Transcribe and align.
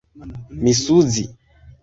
misuzi 0.63 1.23